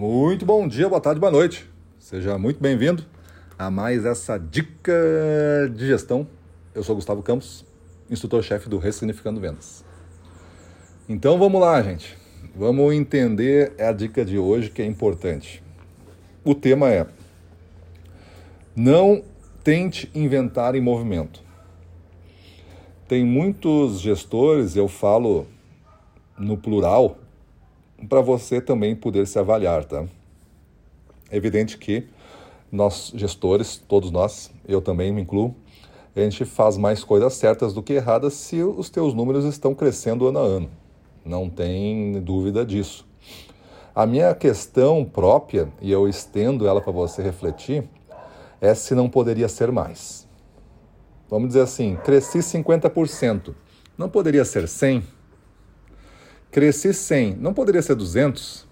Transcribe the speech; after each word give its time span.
Muito 0.00 0.46
bom 0.46 0.68
dia, 0.68 0.88
boa 0.88 1.00
tarde, 1.00 1.18
boa 1.18 1.32
noite. 1.32 1.68
Seja 1.98 2.38
muito 2.38 2.60
bem-vindo 2.60 3.04
a 3.58 3.68
mais 3.68 4.04
essa 4.04 4.38
dica 4.38 4.94
de 5.74 5.88
gestão. 5.88 6.24
Eu 6.72 6.84
sou 6.84 6.94
Gustavo 6.94 7.20
Campos, 7.20 7.64
instrutor-chefe 8.08 8.68
do 8.68 8.78
Ressignificando 8.78 9.40
Vendas. 9.40 9.84
Então 11.08 11.36
vamos 11.36 11.60
lá, 11.60 11.82
gente. 11.82 12.16
Vamos 12.54 12.94
entender 12.94 13.72
a 13.76 13.90
dica 13.90 14.24
de 14.24 14.38
hoje 14.38 14.70
que 14.70 14.80
é 14.80 14.86
importante. 14.86 15.64
O 16.44 16.54
tema 16.54 16.88
é: 16.88 17.04
não 18.76 19.24
tente 19.64 20.08
inventar 20.14 20.76
em 20.76 20.80
movimento. 20.80 21.42
Tem 23.08 23.26
muitos 23.26 24.00
gestores, 24.00 24.76
eu 24.76 24.86
falo 24.86 25.44
no 26.38 26.56
plural, 26.56 27.18
para 28.06 28.20
você 28.20 28.60
também 28.60 28.94
poder 28.94 29.26
se 29.26 29.38
avaliar, 29.38 29.84
tá? 29.84 30.04
É 31.30 31.36
evidente 31.36 31.78
que 31.78 32.06
nós 32.70 33.12
gestores, 33.14 33.76
todos 33.76 34.10
nós, 34.10 34.50
eu 34.66 34.80
também 34.80 35.12
me 35.12 35.22
incluo, 35.22 35.54
a 36.14 36.20
gente 36.20 36.44
faz 36.44 36.76
mais 36.76 37.04
coisas 37.04 37.34
certas 37.34 37.72
do 37.72 37.82
que 37.82 37.94
erradas 37.94 38.34
se 38.34 38.62
os 38.62 38.90
teus 38.90 39.14
números 39.14 39.44
estão 39.44 39.74
crescendo 39.74 40.26
ano 40.26 40.38
a 40.38 40.42
ano. 40.42 40.70
Não 41.24 41.48
tem 41.48 42.20
dúvida 42.20 42.64
disso. 42.64 43.06
A 43.94 44.06
minha 44.06 44.34
questão 44.34 45.04
própria, 45.04 45.68
e 45.80 45.90
eu 45.90 46.08
estendo 46.08 46.66
ela 46.66 46.80
para 46.80 46.92
você 46.92 47.22
refletir, 47.22 47.88
é 48.60 48.74
se 48.74 48.94
não 48.94 49.08
poderia 49.08 49.48
ser 49.48 49.70
mais. 49.70 50.26
Vamos 51.28 51.48
dizer 51.48 51.62
assim, 51.62 51.96
cresci 52.04 52.38
50%, 52.38 53.54
não 53.96 54.08
poderia 54.08 54.44
ser 54.44 54.64
100%? 54.64 55.17
Cresci 56.50 56.94
100, 56.94 57.36
não 57.36 57.52
poderia 57.52 57.82
ser 57.82 57.94
200? 57.94 58.66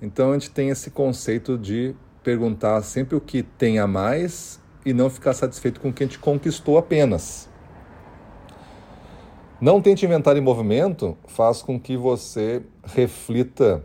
Então 0.00 0.30
a 0.30 0.32
gente 0.32 0.50
tem 0.50 0.70
esse 0.70 0.90
conceito 0.90 1.58
de 1.58 1.94
perguntar 2.24 2.80
sempre 2.82 3.14
o 3.14 3.20
que 3.20 3.42
tem 3.42 3.78
a 3.78 3.86
mais 3.86 4.58
e 4.84 4.94
não 4.94 5.10
ficar 5.10 5.34
satisfeito 5.34 5.78
com 5.78 5.90
o 5.90 5.92
que 5.92 6.04
a 6.04 6.06
gente 6.06 6.18
conquistou 6.18 6.78
apenas. 6.78 7.50
Não 9.60 9.82
tente 9.82 10.06
inventar 10.06 10.38
em 10.38 10.40
movimento 10.40 11.16
faz 11.28 11.60
com 11.60 11.78
que 11.78 11.98
você 11.98 12.62
reflita 12.82 13.84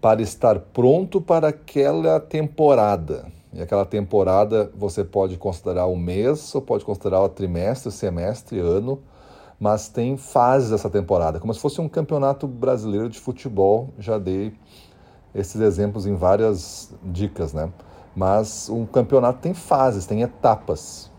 para 0.00 0.20
estar 0.20 0.58
pronto 0.58 1.20
para 1.20 1.48
aquela 1.48 2.18
temporada. 2.18 3.32
E 3.52 3.62
aquela 3.62 3.86
temporada 3.86 4.70
você 4.76 5.04
pode 5.04 5.38
considerar 5.38 5.86
o 5.86 5.96
mês, 5.96 6.52
ou 6.56 6.60
pode 6.60 6.84
considerar 6.84 7.22
o 7.22 7.28
trimestre, 7.28 7.92
semestre, 7.92 8.58
ano 8.58 9.00
mas 9.64 9.88
tem 9.88 10.18
fases 10.18 10.68
dessa 10.68 10.90
temporada, 10.90 11.40
como 11.40 11.54
se 11.54 11.58
fosse 11.58 11.80
um 11.80 11.88
campeonato 11.88 12.46
brasileiro 12.46 13.08
de 13.08 13.18
futebol. 13.18 13.94
Já 13.98 14.18
dei 14.18 14.52
esses 15.34 15.58
exemplos 15.58 16.04
em 16.04 16.14
várias 16.14 16.92
dicas, 17.02 17.54
né? 17.54 17.72
Mas 18.14 18.68
um 18.68 18.84
campeonato 18.84 19.38
tem 19.38 19.54
fases, 19.54 20.04
tem 20.04 20.20
etapas. 20.20 21.10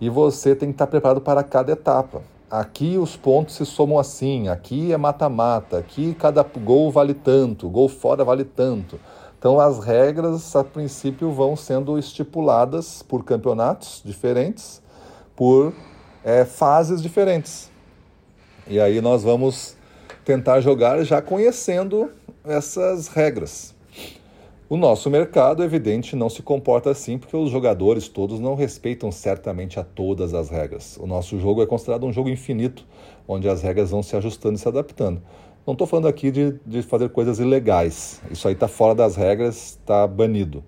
E 0.00 0.08
você 0.08 0.56
tem 0.56 0.70
que 0.70 0.76
estar 0.76 0.86
preparado 0.86 1.20
para 1.20 1.42
cada 1.42 1.70
etapa. 1.70 2.22
Aqui 2.50 2.96
os 2.96 3.18
pontos 3.18 3.56
se 3.56 3.66
somam 3.66 3.98
assim, 3.98 4.48
aqui 4.48 4.90
é 4.90 4.96
mata-mata, 4.96 5.76
aqui 5.76 6.14
cada 6.14 6.42
gol 6.42 6.90
vale 6.90 7.12
tanto, 7.12 7.68
gol 7.68 7.90
fora 7.90 8.24
vale 8.24 8.44
tanto. 8.44 8.98
Então 9.38 9.60
as 9.60 9.78
regras, 9.78 10.56
a 10.56 10.64
princípio, 10.64 11.30
vão 11.32 11.54
sendo 11.54 11.98
estipuladas 11.98 13.02
por 13.02 13.26
campeonatos 13.26 14.00
diferentes, 14.02 14.80
por 15.36 15.74
é, 16.28 16.44
fases 16.44 17.00
diferentes. 17.00 17.70
E 18.66 18.78
aí 18.78 19.00
nós 19.00 19.22
vamos 19.22 19.74
tentar 20.26 20.60
jogar 20.60 21.02
já 21.02 21.22
conhecendo 21.22 22.10
essas 22.44 23.08
regras. 23.08 23.74
O 24.68 24.76
nosso 24.76 25.08
mercado, 25.08 25.64
evidente, 25.64 26.14
não 26.14 26.28
se 26.28 26.42
comporta 26.42 26.90
assim 26.90 27.16
porque 27.16 27.34
os 27.34 27.50
jogadores 27.50 28.08
todos 28.08 28.38
não 28.38 28.54
respeitam 28.54 29.10
certamente 29.10 29.80
a 29.80 29.84
todas 29.84 30.34
as 30.34 30.50
regras. 30.50 30.98
O 30.98 31.06
nosso 31.06 31.40
jogo 31.40 31.62
é 31.62 31.66
considerado 31.66 32.04
um 32.04 32.12
jogo 32.12 32.28
infinito, 32.28 32.84
onde 33.26 33.48
as 33.48 33.62
regras 33.62 33.90
vão 33.90 34.02
se 34.02 34.14
ajustando 34.14 34.56
e 34.56 34.58
se 34.58 34.68
adaptando. 34.68 35.22
Não 35.66 35.72
estou 35.72 35.86
falando 35.86 36.08
aqui 36.08 36.30
de, 36.30 36.60
de, 36.66 36.82
fazer 36.82 37.08
coisas 37.08 37.38
ilegais. 37.38 38.20
Isso 38.30 38.46
aí 38.46 38.52
está 38.52 38.68
fora 38.68 38.94
das 38.94 39.16
regras, 39.16 39.78
está 39.80 40.06
banido. 40.06 40.62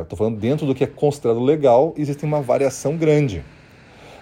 Estou 0.00 0.16
é, 0.16 0.16
falando 0.16 0.38
dentro 0.38 0.66
do 0.66 0.74
que 0.74 0.84
é 0.84 0.86
considerado 0.86 1.40
legal, 1.40 1.92
existe 1.98 2.24
uma 2.24 2.40
variação 2.40 2.96
grande. 2.96 3.44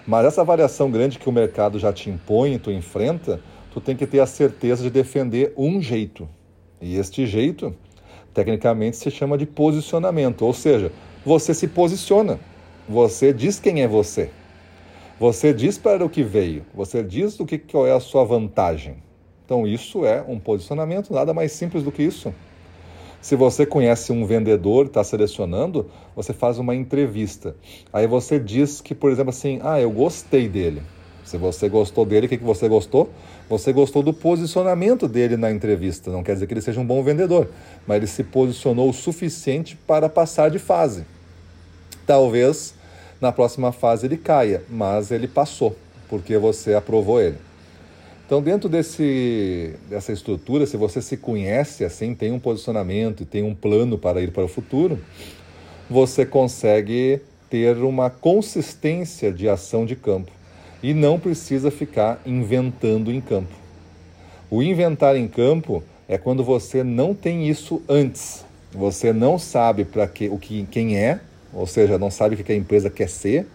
Mas 0.09 0.25
essa 0.25 0.43
variação 0.43 0.89
grande 0.89 1.19
que 1.19 1.29
o 1.29 1.31
mercado 1.31 1.77
já 1.77 1.93
te 1.93 2.09
impõe, 2.09 2.57
tu 2.57 2.71
enfrenta, 2.71 3.39
tu 3.71 3.79
tem 3.79 3.95
que 3.95 4.07
ter 4.07 4.19
a 4.19 4.25
certeza 4.25 4.81
de 4.81 4.89
defender 4.89 5.53
um 5.55 5.79
jeito. 5.79 6.27
E 6.81 6.95
este 6.95 7.27
jeito, 7.27 7.75
tecnicamente, 8.33 8.97
se 8.97 9.11
chama 9.11 9.37
de 9.37 9.45
posicionamento. 9.45 10.41
Ou 10.41 10.51
seja, 10.51 10.91
você 11.23 11.53
se 11.53 11.67
posiciona. 11.67 12.39
Você 12.87 13.31
diz 13.31 13.59
quem 13.59 13.83
é 13.83 13.87
você. 13.87 14.31
Você 15.19 15.53
diz 15.53 15.77
para 15.77 16.03
o 16.03 16.09
que 16.09 16.23
veio. 16.23 16.65
Você 16.73 17.03
diz 17.03 17.39
o 17.39 17.45
que 17.45 17.59
qual 17.59 17.85
é 17.85 17.91
a 17.91 17.99
sua 17.99 18.23
vantagem. 18.23 18.95
Então 19.45 19.67
isso 19.67 20.03
é 20.05 20.25
um 20.27 20.39
posicionamento, 20.39 21.13
nada 21.13 21.35
mais 21.35 21.51
simples 21.51 21.83
do 21.83 21.91
que 21.91 22.01
isso. 22.01 22.33
Se 23.21 23.35
você 23.35 23.65
conhece 23.65 24.11
um 24.11 24.25
vendedor, 24.25 24.85
está 24.85 25.03
selecionando, 25.03 25.89
você 26.15 26.31
faz 26.31 26.57
uma 26.57 26.73
entrevista. 26.73 27.55
Aí 27.91 28.07
você 28.07 28.39
diz 28.39 28.79
que, 28.79 28.95
por 28.95 29.11
exemplo, 29.11 29.31
assim, 29.31 29.59
ah, 29.61 29.79
eu 29.79 29.91
gostei 29.91 30.47
dele. 30.47 30.81
Se 31.25 31.37
você 31.37 31.67
gostou 31.67 32.05
dele, 32.05 32.25
o 32.25 32.29
que, 32.29 32.37
que 32.37 32.43
você 32.43 32.67
gostou? 32.67 33.09
Você 33.49 33.73
gostou 33.73 34.01
do 34.01 34.13
posicionamento 34.13 35.07
dele 35.07 35.35
na 35.35 35.51
entrevista. 35.51 36.09
Não 36.09 36.23
quer 36.23 36.33
dizer 36.33 36.47
que 36.47 36.53
ele 36.53 36.61
seja 36.61 36.79
um 36.79 36.85
bom 36.85 37.03
vendedor, 37.03 37.49
mas 37.85 37.97
ele 37.97 38.07
se 38.07 38.23
posicionou 38.23 38.89
o 38.89 38.93
suficiente 38.93 39.77
para 39.85 40.07
passar 40.07 40.49
de 40.49 40.57
fase. 40.57 41.05
Talvez 42.07 42.73
na 43.19 43.31
próxima 43.31 43.71
fase 43.71 44.07
ele 44.07 44.17
caia, 44.17 44.63
mas 44.69 45.11
ele 45.11 45.27
passou, 45.27 45.75
porque 46.07 46.37
você 46.37 46.73
aprovou 46.73 47.21
ele. 47.21 47.48
Então, 48.29 48.43
dentro 48.43 48.69
desse, 48.69 49.73
dessa 49.89 50.11
estrutura, 50.11 50.67
se 50.67 50.77
você 50.77 51.01
se 51.01 51.17
conhece 51.17 51.83
assim, 51.83 52.13
tem 52.13 52.31
um 52.31 52.37
posicionamento 52.37 53.23
e 53.23 53.25
tem 53.25 53.41
um 53.41 53.55
plano 53.55 53.97
para 53.97 54.21
ir 54.21 54.29
para 54.29 54.45
o 54.45 54.47
futuro, 54.47 54.99
você 55.89 56.27
consegue 56.27 57.21
ter 57.49 57.75
uma 57.77 58.07
consistência 58.07 59.33
de 59.33 59.49
ação 59.49 59.83
de 59.83 59.95
campo 59.95 60.31
e 60.83 60.93
não 60.93 61.19
precisa 61.19 61.71
ficar 61.71 62.21
inventando 62.23 63.11
em 63.11 63.19
campo. 63.19 63.51
O 64.47 64.61
inventar 64.61 65.15
em 65.15 65.27
campo 65.27 65.83
é 66.07 66.15
quando 66.15 66.43
você 66.43 66.83
não 66.83 67.15
tem 67.15 67.49
isso 67.49 67.81
antes. 67.89 68.45
Você 68.71 69.11
não 69.11 69.39
sabe 69.39 69.85
para 69.85 70.07
que 70.07 70.29
o 70.29 70.37
que 70.37 70.67
quem 70.69 70.99
é, 70.99 71.19
ou 71.51 71.65
seja, 71.65 71.97
não 71.97 72.11
sabe 72.11 72.35
o 72.35 72.37
que 72.37 72.51
a 72.51 72.55
empresa 72.55 72.91
quer 72.91 73.09
ser 73.09 73.47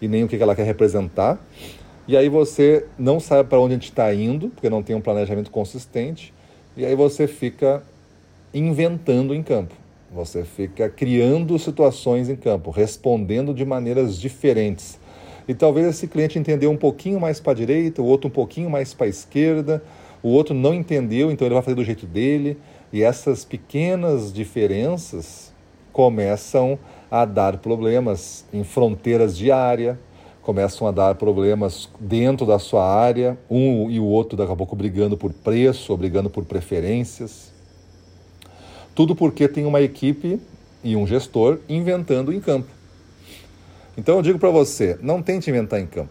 e 0.00 0.06
nem 0.06 0.22
o 0.22 0.28
que 0.28 0.36
ela 0.36 0.54
quer 0.54 0.64
representar 0.64 1.44
e 2.06 2.16
aí 2.16 2.28
você 2.28 2.86
não 2.98 3.20
sabe 3.20 3.48
para 3.48 3.60
onde 3.60 3.74
a 3.74 3.76
gente 3.76 3.90
está 3.90 4.12
indo, 4.12 4.48
porque 4.48 4.68
não 4.68 4.82
tem 4.82 4.96
um 4.96 5.00
planejamento 5.00 5.50
consistente, 5.50 6.34
e 6.76 6.84
aí 6.84 6.94
você 6.94 7.26
fica 7.26 7.82
inventando 8.52 9.34
em 9.34 9.42
campo. 9.42 9.74
Você 10.12 10.44
fica 10.44 10.90
criando 10.90 11.58
situações 11.58 12.28
em 12.28 12.36
campo, 12.36 12.70
respondendo 12.70 13.54
de 13.54 13.64
maneiras 13.64 14.20
diferentes. 14.20 14.98
E 15.48 15.54
talvez 15.54 15.86
esse 15.86 16.06
cliente 16.06 16.38
entendeu 16.38 16.70
um 16.70 16.76
pouquinho 16.76 17.18
mais 17.18 17.40
para 17.40 17.52
a 17.52 17.54
direita, 17.54 18.02
o 18.02 18.04
outro 18.04 18.28
um 18.28 18.30
pouquinho 18.30 18.68
mais 18.68 18.92
para 18.92 19.06
a 19.06 19.08
esquerda, 19.08 19.82
o 20.22 20.28
outro 20.28 20.54
não 20.54 20.74
entendeu, 20.74 21.30
então 21.30 21.46
ele 21.46 21.54
vai 21.54 21.62
fazer 21.62 21.74
do 21.74 21.84
jeito 21.84 22.06
dele. 22.06 22.58
E 22.92 23.02
essas 23.02 23.44
pequenas 23.44 24.32
diferenças 24.32 25.52
começam 25.92 26.78
a 27.10 27.24
dar 27.24 27.58
problemas 27.58 28.44
em 28.52 28.64
fronteiras 28.64 29.36
de 29.36 29.50
área, 29.50 29.98
começam 30.42 30.86
a 30.86 30.90
dar 30.90 31.14
problemas 31.14 31.88
dentro 32.00 32.44
da 32.44 32.58
sua 32.58 32.84
área, 32.84 33.38
um 33.48 33.88
e 33.88 34.00
o 34.00 34.04
outro 34.04 34.36
daqui 34.36 34.52
a 34.52 34.56
pouco 34.56 34.74
brigando 34.74 35.16
por 35.16 35.32
preço, 35.32 35.96
brigando 35.96 36.28
por 36.28 36.44
preferências. 36.44 37.52
Tudo 38.94 39.14
porque 39.14 39.48
tem 39.48 39.64
uma 39.64 39.80
equipe 39.80 40.40
e 40.82 40.96
um 40.96 41.06
gestor 41.06 41.60
inventando 41.68 42.32
em 42.32 42.40
campo. 42.40 42.68
Então 43.96 44.16
eu 44.16 44.22
digo 44.22 44.38
para 44.38 44.50
você, 44.50 44.98
não 45.00 45.22
tente 45.22 45.48
inventar 45.48 45.80
em 45.80 45.86
campo. 45.86 46.10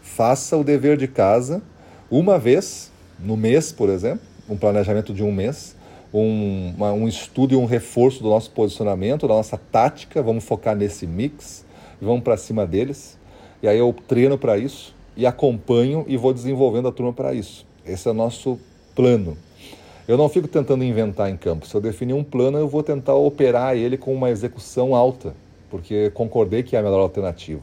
Faça 0.00 0.56
o 0.56 0.64
dever 0.64 0.96
de 0.96 1.06
casa 1.06 1.62
uma 2.10 2.38
vez 2.38 2.90
no 3.18 3.36
mês, 3.36 3.72
por 3.72 3.88
exemplo, 3.90 4.24
um 4.48 4.56
planejamento 4.56 5.12
de 5.12 5.22
um 5.22 5.32
mês, 5.32 5.76
um, 6.14 6.72
uma, 6.76 6.92
um 6.92 7.06
estudo 7.06 7.54
e 7.54 7.56
um 7.56 7.66
reforço 7.66 8.22
do 8.22 8.30
nosso 8.30 8.50
posicionamento, 8.52 9.28
da 9.28 9.34
nossa 9.34 9.58
tática. 9.58 10.22
Vamos 10.22 10.44
focar 10.44 10.74
nesse 10.74 11.06
mix, 11.06 11.64
vamos 12.00 12.22
para 12.22 12.36
cima 12.36 12.66
deles. 12.66 13.18
E 13.62 13.68
aí 13.68 13.78
eu 13.78 13.94
treino 14.06 14.36
para 14.36 14.58
isso 14.58 14.94
e 15.16 15.26
acompanho 15.26 16.04
e 16.06 16.16
vou 16.16 16.32
desenvolvendo 16.32 16.88
a 16.88 16.92
turma 16.92 17.12
para 17.12 17.32
isso. 17.32 17.66
Esse 17.84 18.08
é 18.08 18.10
o 18.10 18.14
nosso 18.14 18.58
plano. 18.94 19.36
Eu 20.06 20.16
não 20.16 20.28
fico 20.28 20.46
tentando 20.46 20.84
inventar 20.84 21.30
em 21.30 21.36
campo. 21.36 21.66
Se 21.66 21.74
eu 21.74 21.80
definir 21.80 22.12
um 22.12 22.22
plano, 22.22 22.58
eu 22.58 22.68
vou 22.68 22.82
tentar 22.82 23.14
operar 23.14 23.76
ele 23.76 23.96
com 23.96 24.14
uma 24.14 24.30
execução 24.30 24.94
alta, 24.94 25.34
porque 25.70 26.10
concordei 26.10 26.62
que 26.62 26.76
é 26.76 26.78
a 26.78 26.82
melhor 26.82 27.00
alternativa. 27.00 27.62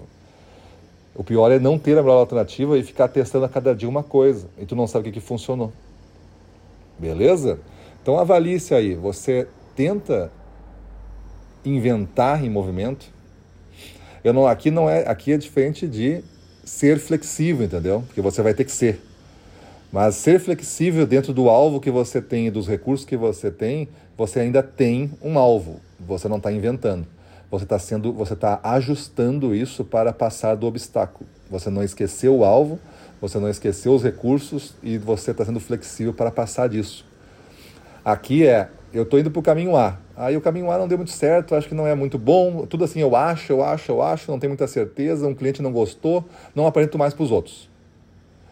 O 1.16 1.24
pior 1.24 1.51
é 1.51 1.60
não 1.60 1.78
ter 1.78 1.98
a 1.98 2.01
melhor 2.01 2.18
alternativa 2.18 2.78
e 2.78 2.84
ficar 2.84 3.07
testando 3.07 3.45
a 3.45 3.50
cada 3.50 3.75
dia 3.75 3.88
uma 3.88 4.04
coisa 4.04 4.48
e 4.57 4.66
tu 4.66 4.75
não 4.75 4.88
sabe 4.88 5.10
o 5.10 5.12
que, 5.12 5.19
que 5.19 5.25
funcionou. 5.25 5.72
Beleza? 6.98 7.60
Então 8.01 8.18
avalie-se 8.18 8.74
aí. 8.74 8.95
Você 8.95 9.48
tenta 9.75 10.31
inventar 11.63 12.44
em 12.44 12.50
movimento. 12.50 13.12
Eu 14.23 14.33
não, 14.33 14.47
aqui 14.47 14.71
não 14.71 14.89
é, 14.89 15.07
aqui 15.07 15.33
é 15.33 15.37
diferente 15.37 15.87
de 15.87 16.23
ser 16.63 16.97
flexível, 16.97 17.65
entendeu? 17.65 18.03
Porque 18.07 18.21
você 18.21 18.41
vai 18.41 18.53
ter 18.53 18.63
que 18.63 18.71
ser. 18.71 19.01
Mas 19.91 20.15
ser 20.15 20.39
flexível 20.39 21.05
dentro 21.05 21.33
do 21.33 21.49
alvo 21.49 21.79
que 21.79 21.91
você 21.91 22.21
tem 22.21 22.47
e 22.47 22.51
dos 22.51 22.67
recursos 22.67 23.05
que 23.05 23.17
você 23.17 23.51
tem, 23.51 23.87
você 24.17 24.39
ainda 24.39 24.63
tem 24.63 25.11
um 25.21 25.37
alvo. 25.37 25.79
Você 25.99 26.27
não 26.27 26.37
está 26.37 26.51
inventando. 26.51 27.05
Você 27.51 27.65
está 27.65 27.77
sendo, 27.77 28.11
você 28.11 28.33
está 28.33 28.59
ajustando 28.63 29.53
isso 29.53 29.83
para 29.85 30.11
passar 30.11 30.55
do 30.55 30.65
obstáculo. 30.65 31.29
Você 31.51 31.69
não 31.69 31.83
esqueceu 31.83 32.37
o 32.37 32.43
alvo, 32.43 32.79
você 33.21 33.37
não 33.37 33.47
esqueceu 33.47 33.93
os 33.93 34.01
recursos 34.01 34.73
e 34.81 34.97
você 34.97 35.29
está 35.29 35.45
sendo 35.45 35.59
flexível 35.59 36.13
para 36.13 36.31
passar 36.31 36.67
disso. 36.67 37.05
Aqui 38.03 38.47
é, 38.47 38.69
eu 38.94 39.04
estou 39.04 39.19
indo 39.19 39.31
para 39.31 39.40
o 39.40 39.44
caminho 39.44 39.75
A. 39.75 39.98
Aí 40.16 40.38
o 40.38 40.42
caminho 40.42 40.69
A 40.69 40.78
não 40.78 40.88
deu 40.88 40.98
muito 40.98 41.12
certo, 41.12 41.56
acho 41.56 41.68
que 41.68 41.74
não 41.74 41.88
é 41.88 41.95
muito 41.95 42.18
bom. 42.19 42.66
Tudo 42.68 42.84
assim, 42.84 43.00
eu 43.00 43.16
acho, 43.16 43.51
eu 43.51 43.63
acho, 43.63 43.92
eu 43.92 44.01
acho, 44.01 44.30
não 44.30 44.40
tenho 44.40 44.51
muita 44.51 44.68
certeza. 44.68 45.28
Um 45.28 45.34
cliente 45.34 45.62
não 45.62 45.72
gostou, 45.72 46.24
não 46.54 46.68
apresento 46.68 46.98
mais 46.98 47.13
para 47.13 47.24
os 47.24 47.31
outros. 47.31 47.69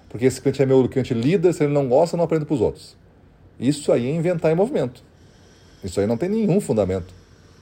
Porque 0.10 0.26
esse 0.26 0.42
cliente 0.42 0.62
é 0.62 0.66
meu 0.66 0.90
cliente 0.90 1.14
líder, 1.14 1.54
se 1.54 1.64
ele 1.64 1.74
não 1.74 1.88
gosta, 1.88 2.18
não 2.18 2.24
aprendo 2.24 2.46
para 2.46 2.56
os 2.56 2.62
outros. 2.62 2.98
Isso 3.60 3.92
aí 3.92 4.08
é 4.08 4.12
inventar 4.12 4.52
em 4.52 4.56
movimento. 4.56 5.04
Isso 5.84 6.00
aí 6.00 6.08
não 6.08 6.18
tem 6.18 6.28
nenhum 6.28 6.60
fundamento. 6.60 7.14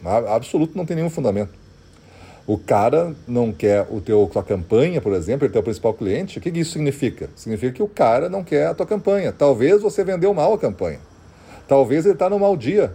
Absoluto 0.04 0.78
não 0.78 0.86
tem 0.86 0.96
nenhum 0.96 1.10
fundamento. 1.10 1.52
O 2.48 2.58
cara 2.58 3.14
não 3.28 3.52
quer 3.52 3.86
o 3.92 4.02
teu, 4.02 4.28
tua 4.32 4.42
campanha, 4.42 5.02
por 5.02 5.14
exemplo, 5.14 5.46
ele 5.46 5.50
é 5.50 5.52
o 5.52 5.54
teu 5.54 5.64
principal 5.64 5.94
cliente. 5.94 6.40
O 6.40 6.42
que 6.42 6.50
isso 6.50 6.72
significa? 6.72 7.30
Significa 7.36 7.74
que 7.74 7.84
o 7.84 7.88
cara 7.88 8.30
não 8.30 8.44
quer 8.44 8.68
a 8.68 8.74
tua 8.74 8.86
campanha. 8.86 9.32
Talvez 9.32 9.82
você 9.82 10.04
vendeu 10.04 10.34
mal 10.34 10.54
a 10.54 10.58
campanha. 10.58 11.00
Talvez 11.70 12.04
ele 12.04 12.16
está 12.16 12.28
no 12.28 12.40
mau 12.40 12.58
dia. 12.58 12.94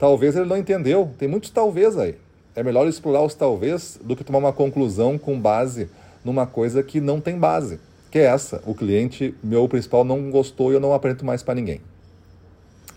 Talvez 0.00 0.34
ele 0.34 0.46
não 0.46 0.56
entendeu. 0.56 1.12
Tem 1.16 1.28
muitos 1.28 1.48
talvez 1.48 1.96
aí. 1.96 2.16
É 2.56 2.62
melhor 2.62 2.88
explorar 2.88 3.22
os 3.22 3.34
talvez 3.34 4.00
do 4.02 4.16
que 4.16 4.24
tomar 4.24 4.38
uma 4.38 4.52
conclusão 4.52 5.16
com 5.16 5.38
base 5.38 5.88
numa 6.24 6.44
coisa 6.44 6.82
que 6.82 7.00
não 7.00 7.20
tem 7.20 7.38
base. 7.38 7.78
Que 8.10 8.18
é 8.18 8.24
essa. 8.24 8.60
O 8.66 8.74
cliente, 8.74 9.32
meu 9.44 9.68
principal, 9.68 10.04
não 10.04 10.28
gostou 10.28 10.72
e 10.72 10.74
eu 10.74 10.80
não 10.80 10.92
apresento 10.92 11.24
mais 11.24 11.40
para 11.44 11.54
ninguém. 11.54 11.80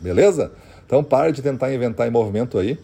Beleza? 0.02 0.52
Então 0.84 1.04
pare 1.04 1.31
de 1.31 1.44
tentar 1.44 1.72
inventar 1.72 2.08
em 2.08 2.12
movimento 2.12 2.58
aí. 2.58 2.80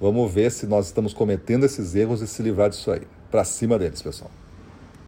Vamos 0.00 0.32
ver 0.32 0.52
se 0.52 0.68
nós 0.68 0.86
estamos 0.86 1.12
cometendo 1.12 1.66
esses 1.66 1.96
erros 1.96 2.22
e 2.22 2.28
se 2.28 2.40
livrar 2.44 2.70
disso 2.70 2.92
aí. 2.92 3.02
Para 3.28 3.42
cima 3.42 3.76
deles, 3.76 4.00
pessoal. 4.00 4.30